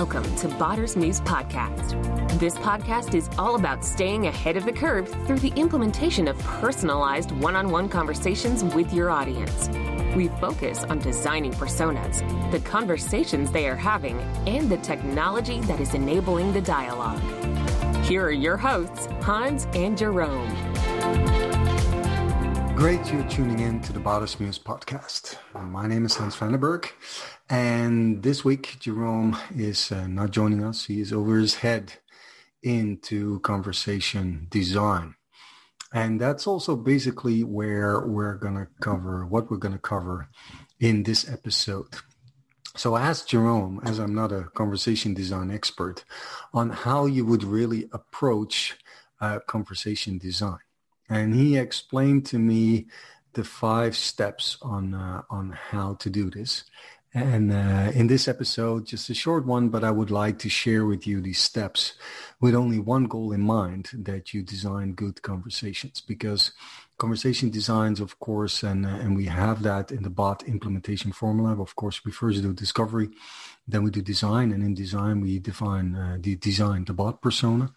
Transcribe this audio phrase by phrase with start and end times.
[0.00, 2.38] Welcome to Botter's Muse Podcast.
[2.40, 7.32] This podcast is all about staying ahead of the curve through the implementation of personalized
[7.32, 9.68] one on one conversations with your audience.
[10.16, 15.92] We focus on designing personas, the conversations they are having, and the technology that is
[15.92, 17.20] enabling the dialogue.
[18.06, 20.48] Here are your hosts, Hans and Jerome.
[22.74, 23.04] Great
[23.40, 25.36] tuning in to the Botter's Muse podcast.
[25.54, 26.90] My name is Hans Vandenberg,
[27.48, 30.84] and this week Jerome is uh, not joining us.
[30.84, 31.94] He is over his head
[32.62, 35.14] into conversation design.
[35.90, 40.28] And that's also basically where we're going to cover what we're going to cover
[40.78, 41.94] in this episode.
[42.76, 46.04] So I asked Jerome, as I'm not a conversation design expert,
[46.52, 48.76] on how you would really approach
[49.18, 50.58] uh, conversation design
[51.10, 52.86] and he explained to me
[53.34, 56.64] the five steps on uh, on how to do this.
[57.12, 60.86] And uh, in this episode, just a short one, but I would like to share
[60.86, 61.94] with you these steps
[62.40, 66.52] with only one goal in mind, that you design good conversations because
[66.98, 71.60] conversation designs, of course, and, uh, and we have that in the bot implementation formula.
[71.60, 73.08] Of course, we first do discovery,
[73.66, 77.72] then we do design, and in design, we define uh, the design the bot persona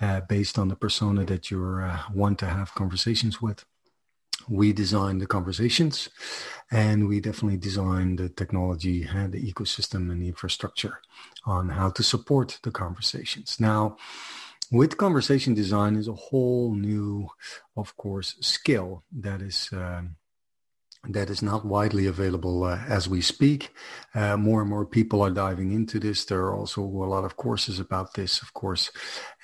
[0.00, 3.64] uh, based on the persona that you uh, want to have conversations with.
[4.48, 6.08] We design the conversations
[6.70, 11.00] and we definitely design the technology and the ecosystem and the infrastructure
[11.44, 13.58] on how to support the conversations.
[13.58, 13.96] Now,
[14.70, 17.28] with conversation design is a whole new,
[17.76, 20.16] of course, skill that is um,
[21.08, 23.70] that is not widely available uh, as we speak.
[24.14, 26.24] Uh, more and more people are diving into this.
[26.24, 28.90] There are also a lot of courses about this, of course.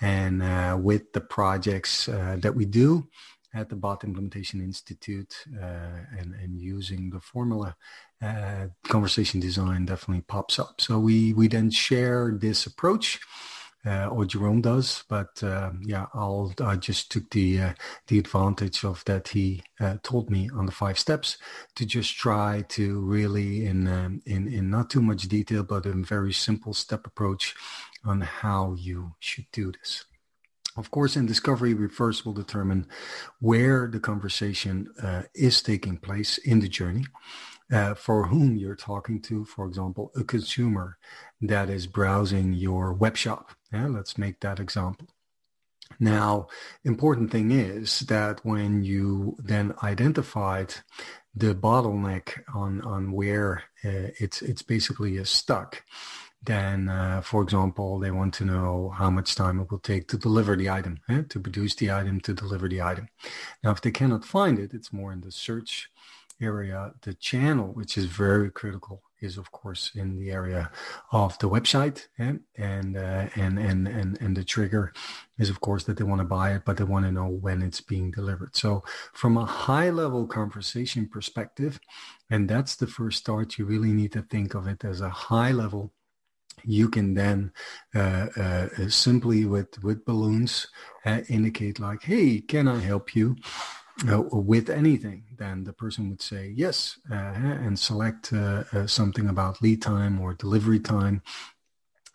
[0.00, 3.08] And uh, with the projects uh, that we do
[3.56, 7.76] at the Bot Implementation Institute uh, and, and using the formula,
[8.22, 10.80] uh, conversation design definitely pops up.
[10.80, 13.20] So we, we then share this approach
[13.86, 15.04] uh, or Jerome does.
[15.08, 17.72] But uh, yeah, I'll I just took the uh,
[18.08, 21.38] the advantage of that he uh, told me on the five steps
[21.76, 25.92] to just try to really in um, in in not too much detail, but a
[25.92, 27.54] very simple step approach
[28.04, 30.04] on how you should do this.
[30.76, 32.86] Of course, in discovery, we first will determine
[33.40, 37.06] where the conversation uh, is taking place in the journey
[37.72, 40.98] uh, for whom you're talking to, for example, a consumer
[41.40, 43.52] that is browsing your web shop.
[43.72, 45.08] Yeah, let's make that example.
[45.98, 46.48] Now,
[46.84, 50.74] important thing is that when you then identified
[51.34, 55.82] the bottleneck on on where uh, it's it's basically stuck,
[56.46, 60.16] then uh, for example they want to know how much time it will take to
[60.16, 61.22] deliver the item, eh?
[61.28, 63.08] to produce the item, to deliver the item.
[63.62, 65.90] Now, if they cannot find it, it's more in the search
[66.40, 70.70] area, the channel, which is very critical, is of course in the area
[71.10, 74.92] of the website, and and uh, and and and and the trigger
[75.38, 77.62] is of course that they want to buy it, but they want to know when
[77.62, 78.54] it's being delivered.
[78.56, 81.80] So from a high level conversation perspective,
[82.30, 83.58] and that's the first start.
[83.58, 85.92] You really need to think of it as a high level
[86.66, 87.52] you can then
[87.94, 90.66] uh, uh, simply with with balloons
[91.04, 93.36] uh, indicate like hey can i help you
[94.10, 99.28] uh, with anything, then the person would say yes uh, and select uh, uh something
[99.28, 101.22] about lead time or delivery time.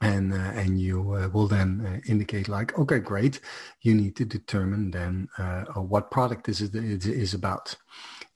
[0.03, 3.39] And, uh, and you uh, will then indicate like, okay, great.
[3.81, 5.27] You need to determine then
[5.75, 7.75] what product is, is about.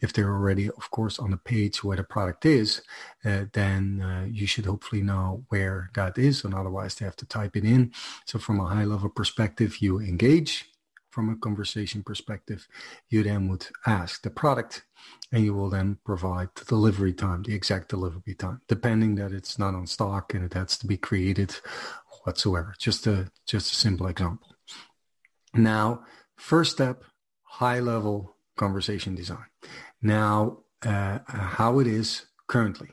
[0.02, 2.82] If they're already, of course, on the page where the product is,
[3.24, 6.44] uh, then uh, you should hopefully know where that is.
[6.44, 7.92] And otherwise they have to type it in.
[8.26, 10.66] So from a high level perspective, you engage
[11.16, 12.68] from a conversation perspective,
[13.10, 14.84] you then would ask the product
[15.32, 19.58] and you will then provide the delivery time, the exact delivery time, depending that it's
[19.58, 21.56] not on stock and it has to be created
[22.26, 22.76] whatsoever.
[22.78, 24.50] Just a, just a simple example.
[25.54, 26.04] Now,
[26.36, 27.06] first step,
[27.44, 29.46] high level conversation design.
[30.02, 32.90] Now, uh, how it is currently.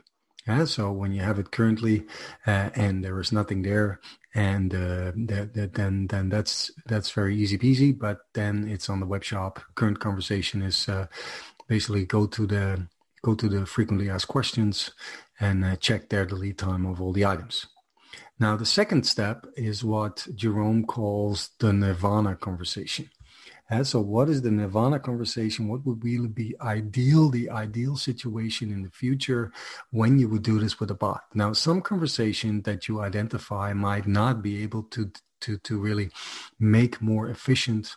[0.47, 2.05] Yeah, so when you have it currently
[2.45, 4.01] uh, and there is nothing there,
[4.35, 7.97] and uh, that, that, then then that's that's very easy peasy.
[7.97, 9.61] But then it's on the web shop.
[9.75, 11.07] Current conversation is uh,
[11.67, 12.87] basically go to the
[13.23, 14.91] go to the frequently asked questions
[15.39, 17.67] and uh, check there the lead time of all the items.
[18.37, 23.09] Now the second step is what Jerome calls the Nirvana conversation.
[23.83, 25.67] So what is the nirvana conversation?
[25.67, 29.51] What would really be ideal, the ideal situation in the future
[29.89, 31.23] when you would do this with a bot?
[31.33, 35.11] Now, some conversation that you identify might not be able to,
[35.41, 36.11] to, to really
[36.59, 37.95] make more efficient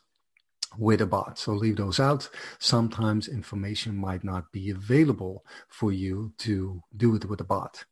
[0.78, 1.38] with a bot.
[1.38, 2.28] So leave those out.
[2.58, 7.84] Sometimes information might not be available for you to do it with a bot.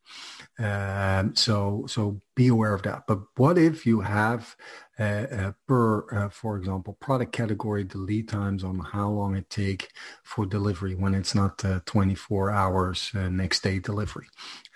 [0.58, 3.06] Um, so so be aware of that.
[3.06, 4.56] But what if you have
[4.98, 9.50] uh, uh, per, uh, for example, product category, the lead times on how long it
[9.50, 9.90] take
[10.22, 14.26] for delivery when it's not uh, 24 hours uh, next day delivery.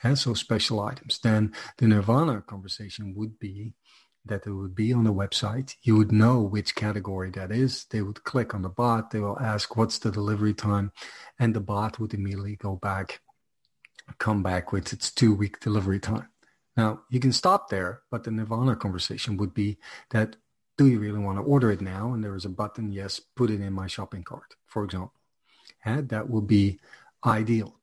[0.02, 1.20] And so special items.
[1.20, 3.74] Then the Nirvana conversation would be
[4.28, 5.74] that it would be on the website.
[5.82, 7.84] You would know which category that is.
[7.90, 9.10] They would click on the bot.
[9.10, 10.92] They will ask, what's the delivery time?
[11.38, 13.20] And the bot would immediately go back,
[14.18, 16.28] come back with its two week delivery time.
[16.76, 19.78] Now you can stop there, but the Nirvana conversation would be
[20.10, 20.36] that,
[20.76, 22.12] do you really want to order it now?
[22.12, 25.14] And there is a button, yes, put it in my shopping cart, for example.
[25.84, 26.78] And that would be
[27.26, 27.78] ideal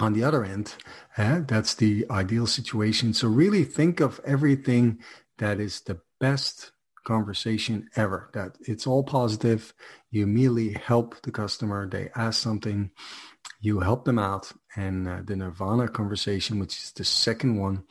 [0.00, 0.74] on the other end,
[1.16, 3.14] uh, that's the ideal situation.
[3.14, 4.98] So really think of everything
[5.38, 6.72] that is the best
[7.04, 9.74] conversation ever that it's all positive
[10.10, 12.90] you immediately help the customer they ask something
[13.60, 17.84] you help them out and uh, the nirvana conversation which is the second one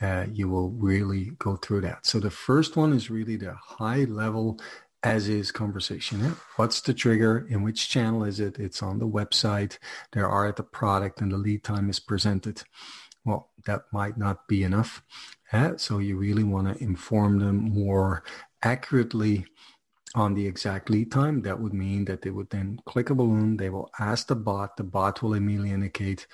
[0.00, 4.04] uh, you will really go through that so the first one is really the high
[4.04, 4.60] level
[5.02, 6.36] as is conversation.
[6.56, 7.46] What's the trigger?
[7.50, 8.58] In which channel is it?
[8.58, 9.78] It's on the website.
[10.12, 12.62] There are at the product and the lead time is presented.
[13.24, 15.02] Well, that might not be enough.
[15.76, 18.24] So you really want to inform them more
[18.62, 19.46] accurately
[20.14, 21.42] on the exact lead time.
[21.42, 23.56] That would mean that they would then click a balloon.
[23.56, 24.76] They will ask the bot.
[24.76, 26.26] The bot will immediately indicate,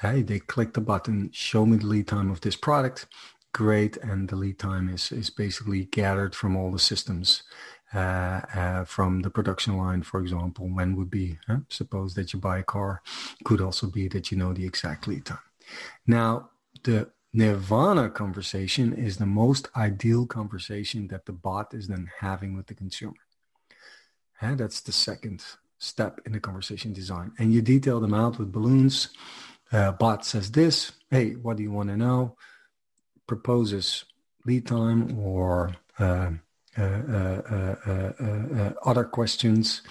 [0.00, 3.06] hey, they click the button, show me the lead time of this product.
[3.52, 3.96] Great.
[3.98, 7.42] And the lead time is, is basically gathered from all the systems.
[7.94, 11.58] Uh, uh, from the production line, for example, when would be, huh?
[11.68, 13.00] suppose that you buy a car,
[13.44, 15.38] could also be that you know the exact lead time.
[16.04, 16.50] Now,
[16.82, 22.66] the nirvana conversation is the most ideal conversation that the bot is then having with
[22.66, 23.12] the consumer.
[24.40, 25.44] And that's the second
[25.78, 27.32] step in the conversation design.
[27.38, 29.10] And you detail them out with balloons.
[29.70, 32.36] Uh, bot says this, hey, what do you want to know?
[33.26, 34.06] Proposes
[34.46, 36.30] lead time or uh,
[36.78, 39.82] uh, uh, uh, other questions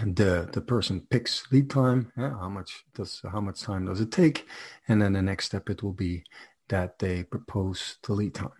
[0.00, 4.10] the the person picks lead time yeah, how much does how much time does it
[4.10, 4.46] take
[4.88, 6.24] and then the next step it will be
[6.68, 8.50] that they propose the lead time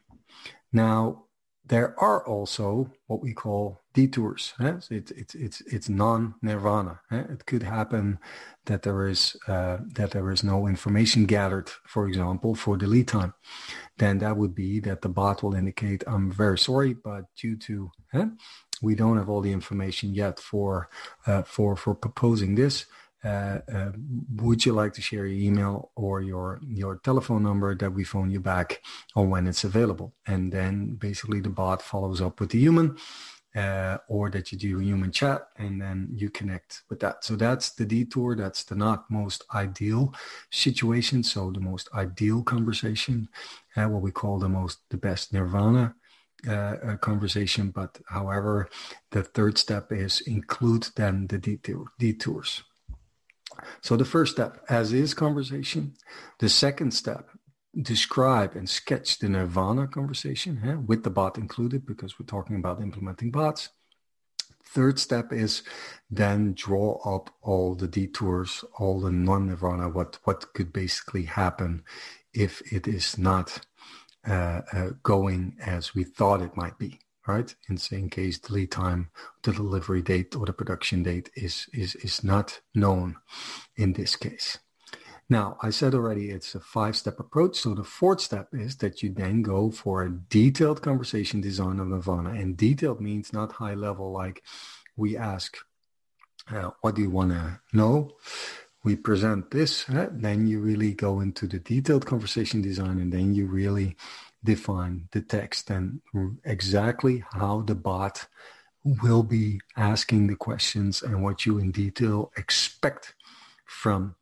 [0.72, 1.24] now
[1.64, 4.74] there are also what we call detours eh?
[4.90, 7.22] it's it's it's it's non-nirvana eh?
[7.30, 8.18] it could happen
[8.66, 13.08] that there is uh, that there is no information gathered for example for the lead
[13.08, 13.32] time
[13.96, 17.90] then that would be that the bot will indicate i'm very sorry but due to?
[18.82, 20.88] We don't have all the information yet for
[21.26, 22.86] uh, for for proposing this.
[23.24, 23.92] Uh, uh,
[24.34, 28.30] would you like to share your email or your your telephone number that we phone
[28.30, 28.82] you back
[29.14, 30.12] or when it's available?
[30.26, 32.96] And then basically the bot follows up with the human,
[33.54, 37.24] uh, or that you do a human chat, and then you connect with that.
[37.24, 38.34] So that's the detour.
[38.34, 40.14] That's the not most ideal
[40.50, 41.22] situation.
[41.22, 43.28] So the most ideal conversation,
[43.76, 45.94] uh, what we call the most the best nirvana
[46.48, 47.70] uh, conversation.
[47.70, 48.68] But however,
[49.10, 52.62] the third step is include then the detour, detours.
[53.80, 55.94] So the first step, as is conversation.
[56.38, 57.28] The second step,
[57.80, 62.82] describe and sketch the nirvana conversation yeah, with the bot included because we're talking about
[62.82, 63.70] implementing bots.
[64.64, 65.62] Third step is
[66.10, 71.82] then draw up all the detours, all the non-nirvana, what, what could basically happen
[72.32, 73.60] if it is not
[75.02, 77.54] going as we thought it might be, right?
[77.68, 79.10] In, in case the lead time,
[79.42, 83.16] the delivery date or the production date is, is, is not known
[83.76, 84.58] in this case.
[85.28, 87.56] Now, I said already it's a five-step approach.
[87.56, 91.88] So the fourth step is that you then go for a detailed conversation design of
[91.88, 92.30] Nirvana.
[92.30, 94.42] And detailed means not high level like
[94.94, 95.56] we ask,
[96.50, 98.10] uh, what do you want to know?
[98.84, 103.46] We present this, then you really go into the detailed conversation design and then you
[103.46, 103.96] really
[104.44, 106.00] define the text and
[106.44, 108.26] exactly how the bot
[108.84, 113.14] will be asking the questions and what you in detail expect
[113.66, 114.16] from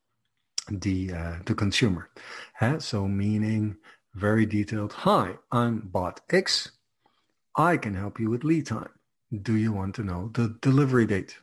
[0.71, 2.11] the uh, the consumer.
[2.79, 3.77] So meaning
[4.15, 4.93] very detailed.
[4.93, 6.73] Hi, I'm bot X.
[7.57, 8.91] I can help you with lead time.
[9.43, 11.39] Do you want to know the delivery date?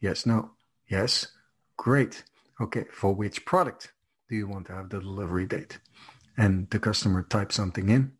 [0.00, 0.52] Yes, no.
[0.88, 1.28] Yes,
[1.76, 2.24] great.
[2.60, 3.92] Okay, for which product
[4.28, 5.78] do you want to have the delivery date?
[6.36, 8.12] And the customer types something in,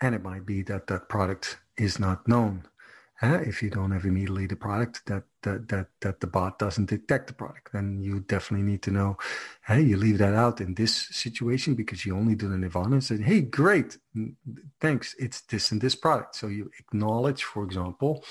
[0.00, 2.64] and it might be that that product is not known.
[3.22, 6.90] Uh, if you don't have immediately the product that, that that that the bot doesn't
[6.90, 9.16] detect the product, then you definitely need to know.
[9.66, 13.04] Hey, you leave that out in this situation because you only do the Nirvana and
[13.04, 13.98] say, "Hey, great,
[14.80, 18.24] thanks, it's this and this product." So you acknowledge, for example,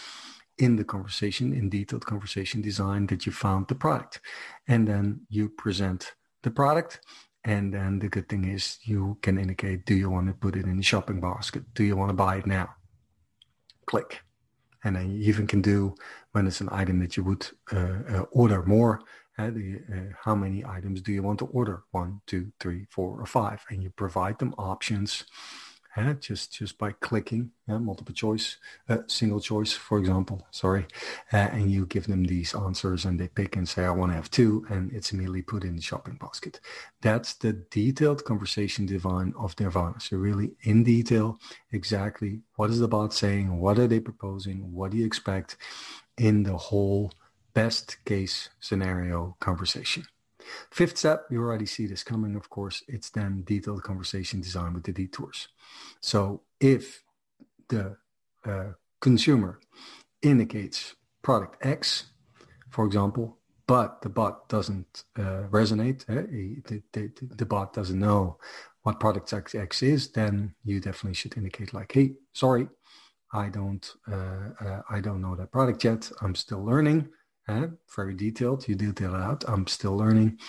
[0.57, 4.21] in the conversation, in detailed conversation design, that you found the product.
[4.67, 7.01] And then you present the product.
[7.45, 10.65] And then the good thing is you can indicate, do you want to put it
[10.65, 11.63] in the shopping basket?
[11.73, 12.69] Do you want to buy it now?
[13.85, 14.21] Click.
[14.83, 15.95] And then you even can do
[16.31, 19.01] when it's an item that you would uh, uh, order more.
[19.37, 21.83] Uh, the, uh, how many items do you want to order?
[21.91, 25.25] One, two, three, four, or five, and you provide them options
[25.95, 28.57] uh, just just by clicking uh, multiple choice,
[28.89, 30.85] uh, single choice, for example, sorry,
[31.31, 34.15] uh, and you give them these answers and they pick and say, I want to
[34.15, 36.59] have two, and it's immediately put in the shopping basket.
[37.01, 39.99] That's the detailed conversation divine of Nirvana.
[39.99, 41.39] So really in detail,
[41.71, 43.59] exactly what is the bot saying?
[43.59, 44.73] What are they proposing?
[44.73, 45.57] What do you expect
[46.17, 47.11] in the whole
[47.53, 50.05] best case scenario conversation?
[50.71, 54.83] Fifth step, you already see this coming, of course, it's then detailed conversation design with
[54.83, 55.47] the detours.
[56.01, 57.03] So if
[57.69, 57.97] the
[58.45, 58.71] uh,
[59.01, 59.59] consumer
[60.21, 62.05] indicates product X,
[62.69, 66.27] for example, but the bot doesn't uh, resonate, uh,
[66.67, 68.37] the, the, the, bot doesn't know
[68.81, 72.67] what product X, X is, then you definitely should indicate like, hey, sorry,
[73.31, 76.11] I don't, uh, uh, I don't know that product yet.
[76.21, 77.09] I'm still learning
[77.47, 78.67] uh, very detailed.
[78.67, 79.43] You detail it out.
[79.47, 80.39] I'm still learning.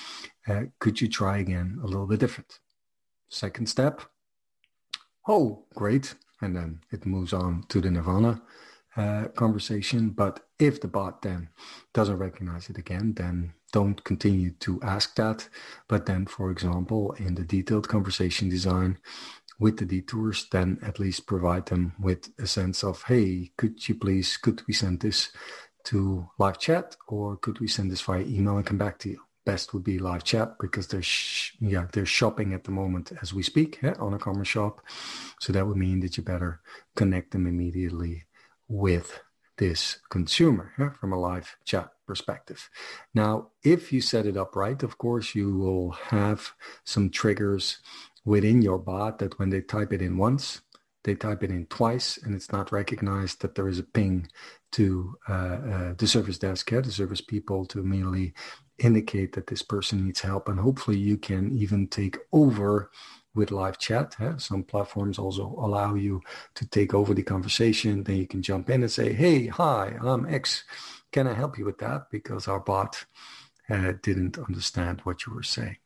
[0.46, 2.58] Uh, could you try again a little bit different?
[3.28, 4.02] Second step.
[5.26, 6.14] Oh, great.
[6.40, 8.42] And then it moves on to the Nirvana
[8.96, 10.10] uh, conversation.
[10.10, 11.48] But if the bot then
[11.92, 15.48] doesn't recognize it again, then don't continue to ask that.
[15.88, 18.98] But then, for example, in the detailed conversation design
[19.58, 23.94] with the detours, then at least provide them with a sense of, hey, could you
[23.94, 25.30] please, could we send this
[25.84, 29.20] to live chat or could we send this via email and come back to you?
[29.44, 33.34] Best would be live chat because they're sh- yeah they're shopping at the moment as
[33.34, 34.80] we speak yeah, on a commerce shop,
[35.38, 36.60] so that would mean that you better
[36.96, 38.24] connect them immediately
[38.68, 39.20] with
[39.58, 42.70] this consumer yeah, from a live chat perspective.
[43.14, 46.52] Now, if you set it up right, of course, you will have
[46.84, 47.78] some triggers
[48.24, 50.62] within your bot that when they type it in once,
[51.04, 54.28] they type it in twice and it's not recognized that there is a ping
[54.72, 58.34] to uh, uh, the service desk, yeah, the service people to immediately
[58.78, 60.48] indicate that this person needs help.
[60.48, 62.90] And hopefully you can even take over
[63.34, 64.16] with live chat.
[64.38, 66.22] Some platforms also allow you
[66.54, 68.02] to take over the conversation.
[68.02, 70.64] Then you can jump in and say, hey, hi, I'm X.
[71.12, 72.10] Can I help you with that?
[72.10, 73.04] Because our bot
[73.68, 75.76] uh, didn't understand what you were saying.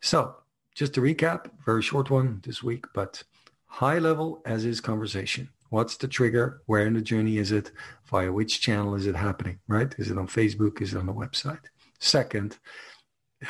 [0.00, 0.36] So
[0.74, 3.22] just to recap, very short one this week, but
[3.66, 5.50] high level as is conversation.
[5.70, 6.62] What's the trigger?
[6.66, 7.72] Where in the journey is it?
[8.06, 9.94] Via which channel is it happening, right?
[9.98, 10.80] Is it on Facebook?
[10.80, 11.64] Is it on the website?
[11.98, 12.58] Second,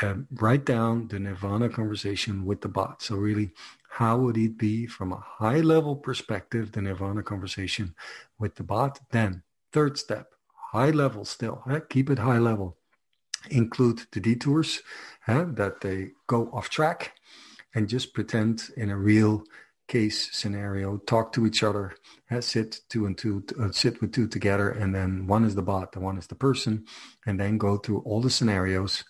[0.03, 3.03] um, write down the Nirvana conversation with the bot.
[3.03, 3.51] So really,
[3.89, 7.95] how would it be from a high level perspective, the Nirvana conversation
[8.39, 9.01] with the bot?
[9.11, 9.43] Then
[9.73, 10.33] third step,
[10.73, 11.81] high level still, eh?
[11.89, 12.77] keep it high level.
[13.51, 14.83] Include the detours
[15.29, 15.45] eh?
[15.49, 17.13] that they go off track
[17.75, 19.45] and just pretend in a real
[19.89, 21.95] case scenario, talk to each other,
[22.41, 25.95] sit two and two, uh, sit with two together, and then one is the bot
[25.95, 26.85] and one is the person,
[27.27, 29.05] and then go through all the scenarios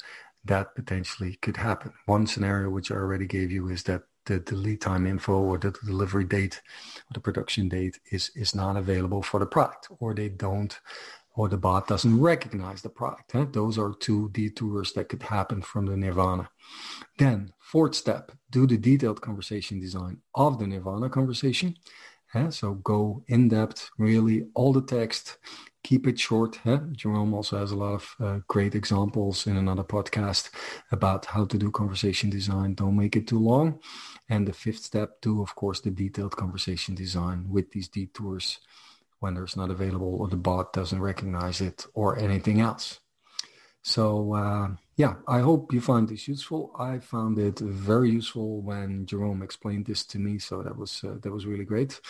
[0.44, 1.92] that potentially could happen.
[2.06, 5.58] One scenario which I already gave you is that the, the lead time info or
[5.58, 6.60] the delivery date
[7.02, 10.78] or the production date is is not available for the product, or they don't
[11.36, 13.32] or the bot doesn't recognize the product.
[13.32, 13.46] Huh?
[13.52, 16.48] Those are two detours that could happen from the Nirvana.
[17.18, 21.76] Then, fourth step, do the detailed conversation design of the Nirvana conversation.
[22.32, 22.50] Huh?
[22.50, 25.36] So go in depth, really, all the text,
[25.84, 26.56] keep it short.
[26.64, 26.80] Huh?
[26.92, 30.50] Jerome also has a lot of uh, great examples in another podcast
[30.90, 32.74] about how to do conversation design.
[32.74, 33.78] Don't make it too long.
[34.28, 38.58] And the fifth step, do, of course, the detailed conversation design with these detours
[39.34, 43.00] there's not available or the bot doesn't recognize it or anything else.
[43.82, 46.74] So uh, yeah, I hope you find this useful.
[46.76, 51.18] I found it very useful when Jerome explained this to me, so that was uh,
[51.20, 52.00] that was really great.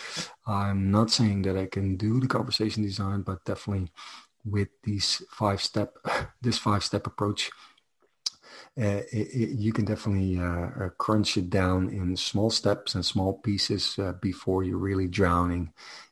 [0.47, 3.91] I'm not saying that I can do the conversation design, but definitely
[4.43, 5.97] with these five step
[6.41, 7.51] this five step approach,
[8.79, 13.05] uh, it, it, you can definitely uh, uh, crunch it down in small steps and
[13.05, 15.71] small pieces uh, before you're really drowning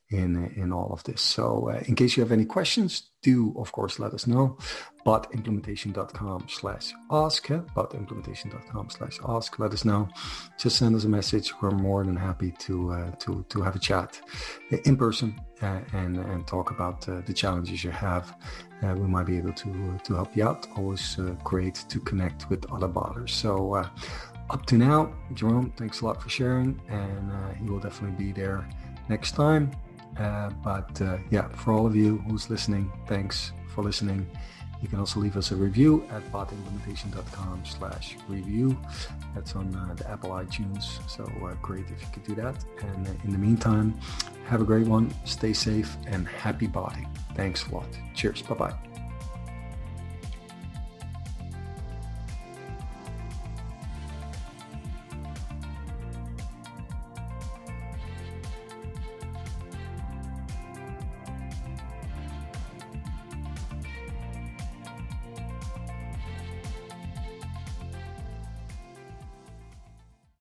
[0.09, 1.21] in in all of this.
[1.21, 4.57] So uh, in case you have any questions, do of course let us know.
[5.03, 7.59] But botimplementation.com slash ask, eh?
[7.75, 9.59] botimplementation.com slash ask.
[9.59, 10.07] Let us know.
[10.57, 11.53] Just send us a message.
[11.62, 14.21] We're more than happy to uh, to to have a chat
[14.85, 18.35] in person uh, and and talk about uh, the challenges you have.
[18.83, 20.67] Uh, we might be able to to help you out.
[20.77, 23.31] Always uh, great to connect with other botters.
[23.31, 23.85] So
[24.51, 28.67] up to now, Jerome, thanks a lot for sharing, and he will definitely be there
[29.09, 29.71] next time
[30.17, 34.25] Uh, but uh, yeah, for all of you who's listening, thanks for listening.
[34.81, 38.77] You can also leave us a review at botimplementation.com slash review.
[39.34, 41.00] That's on uh, the Apple iTunes.
[41.10, 42.63] So uh, great if you could do that.
[42.81, 44.00] And uh, in the meantime,
[44.45, 45.13] have a great one.
[45.25, 47.07] Stay safe and happy botting.
[47.36, 47.88] Thanks a lot.
[48.13, 48.41] Cheers.
[48.43, 49.04] Bye-bye.